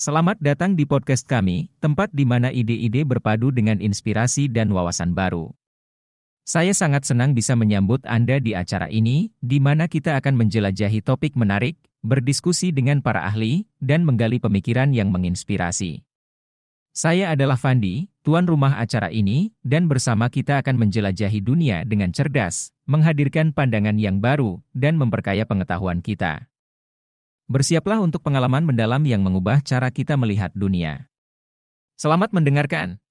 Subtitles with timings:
[0.00, 5.52] Selamat datang di podcast kami, tempat di mana ide-ide berpadu dengan inspirasi dan wawasan baru.
[6.40, 11.36] Saya sangat senang bisa menyambut Anda di acara ini, di mana kita akan menjelajahi topik
[11.36, 16.00] menarik, berdiskusi dengan para ahli, dan menggali pemikiran yang menginspirasi.
[16.96, 22.72] Saya adalah Fandi, tuan rumah acara ini, dan bersama kita akan menjelajahi dunia dengan cerdas,
[22.88, 26.49] menghadirkan pandangan yang baru, dan memperkaya pengetahuan kita.
[27.50, 31.10] Bersiaplah untuk pengalaman mendalam yang mengubah cara kita melihat dunia.
[31.98, 33.02] Selamat mendengarkan.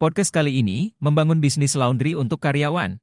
[0.00, 2.96] Podcast kali ini membangun bisnis laundry untuk karyawan.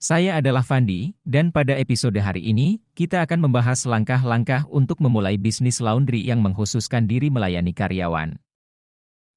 [0.00, 5.84] Saya adalah Fandi, dan pada episode hari ini, kita akan membahas langkah-langkah untuk memulai bisnis
[5.84, 8.40] laundry yang menghususkan diri melayani karyawan.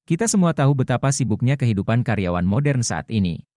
[0.08, 3.49] Kita semua tahu betapa sibuknya kehidupan karyawan modern saat ini.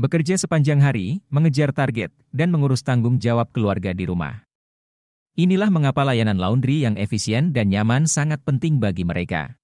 [0.00, 4.48] Bekerja sepanjang hari, mengejar target, dan mengurus tanggung jawab keluarga di rumah.
[5.36, 9.60] Inilah mengapa layanan laundry yang efisien dan nyaman sangat penting bagi mereka.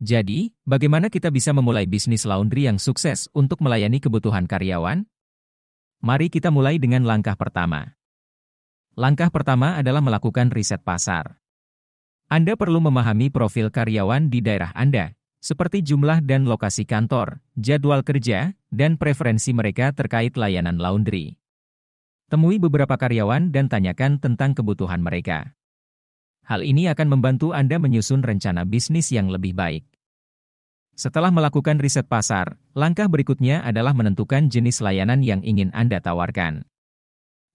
[0.00, 5.04] Jadi, bagaimana kita bisa memulai bisnis laundry yang sukses untuk melayani kebutuhan karyawan?
[6.00, 7.92] Mari kita mulai dengan langkah pertama.
[8.96, 11.36] Langkah pertama adalah melakukan riset pasar.
[12.32, 15.12] Anda perlu memahami profil karyawan di daerah Anda,
[15.42, 21.34] seperti jumlah dan lokasi kantor, jadwal kerja, dan preferensi mereka terkait layanan laundry.
[22.30, 25.58] Temui beberapa karyawan dan tanyakan tentang kebutuhan mereka.
[26.46, 29.84] Hal ini akan membantu Anda menyusun rencana bisnis yang lebih baik.
[30.94, 36.70] Setelah melakukan riset pasar, langkah berikutnya adalah menentukan jenis layanan yang ingin Anda tawarkan.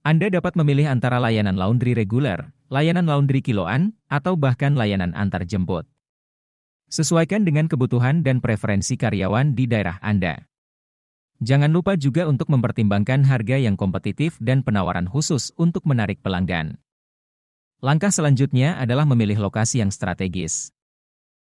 [0.03, 5.88] Anda dapat memilih antara layanan laundry reguler, layanan laundry kiloan, atau bahkan layanan antar jemput.
[6.88, 10.47] Sesuaikan dengan kebutuhan dan preferensi karyawan di daerah Anda.
[11.44, 16.79] Jangan lupa juga untuk mempertimbangkan harga yang kompetitif dan penawaran khusus untuk menarik pelanggan.
[17.83, 20.71] Langkah selanjutnya adalah memilih lokasi yang strategis.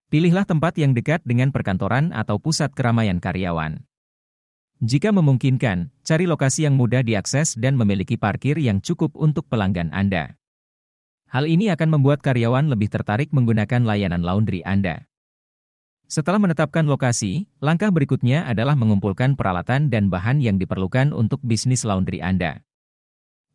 [0.08, 3.84] Pilihlah tempat yang dekat dengan perkantoran atau pusat keramaian karyawan.
[4.80, 10.40] Jika memungkinkan, cari lokasi yang mudah diakses dan memiliki parkir yang cukup untuk pelanggan Anda.
[11.28, 15.12] Hal ini akan membuat karyawan lebih tertarik menggunakan layanan laundry Anda.
[16.06, 22.22] Setelah menetapkan lokasi, langkah berikutnya adalah mengumpulkan peralatan dan bahan yang diperlukan untuk bisnis laundry
[22.22, 22.62] Anda.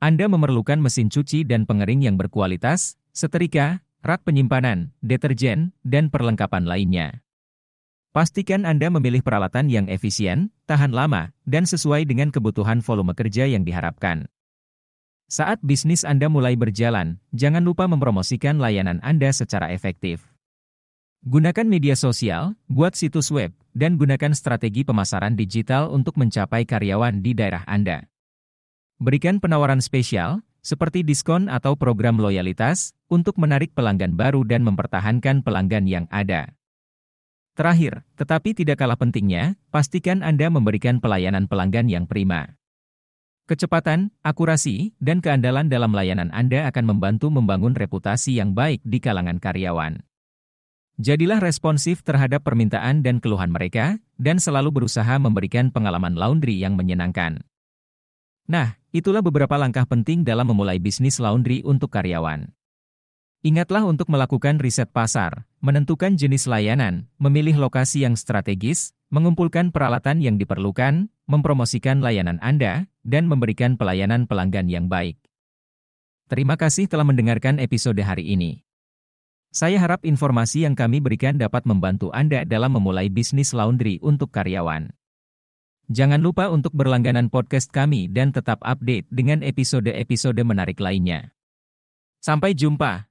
[0.03, 7.21] Anda memerlukan mesin cuci dan pengering yang berkualitas, setrika, rak penyimpanan, deterjen, dan perlengkapan lainnya.
[8.11, 13.62] Pastikan Anda memilih peralatan yang efisien, tahan lama, dan sesuai dengan kebutuhan volume kerja yang
[13.62, 14.27] diharapkan.
[15.31, 20.30] Saat bisnis Anda mulai berjalan, jangan lupa mempromosikan layanan Anda secara efektif.
[21.20, 27.36] Gunakan media sosial, buat situs web, dan gunakan strategi pemasaran digital untuk mencapai karyawan di
[27.36, 28.08] daerah Anda.
[28.97, 35.84] Berikan penawaran spesial, seperti diskon atau program loyalitas, untuk menarik pelanggan baru dan mempertahankan pelanggan
[35.84, 36.56] yang ada.
[37.52, 42.56] Terakhir, tetapi tidak kalah pentingnya, pastikan Anda memberikan pelayanan pelanggan yang prima.
[43.44, 49.37] Kecepatan, akurasi, dan keandalan dalam layanan Anda akan membantu membangun reputasi yang baik di kalangan
[49.37, 50.00] karyawan.
[51.00, 57.41] Jadilah responsif terhadap permintaan dan keluhan mereka, dan selalu berusaha memberikan pengalaman laundry yang menyenangkan.
[58.44, 62.53] Nah, itulah beberapa langkah penting dalam memulai bisnis laundry untuk karyawan.
[63.41, 70.37] Ingatlah untuk melakukan riset pasar, menentukan jenis layanan, memilih lokasi yang strategis, mengumpulkan peralatan yang
[70.37, 75.17] diperlukan, mempromosikan layanan Anda, dan memberikan pelayanan pelanggan yang baik.
[76.28, 78.69] Terima kasih telah mendengarkan episode hari ini.
[79.50, 84.94] Saya harap informasi yang kami berikan dapat membantu Anda dalam memulai bisnis laundry untuk karyawan.
[85.91, 91.34] Jangan lupa untuk berlangganan podcast kami dan tetap update dengan episode-episode menarik lainnya.
[92.22, 93.09] Sampai jumpa.